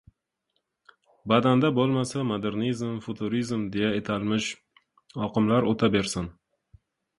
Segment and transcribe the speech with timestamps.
[1.33, 4.51] Badanda bo‘lmasa, modernizm, futurizm, deya etalmish
[5.29, 6.35] oqimlar o‘ta bersin!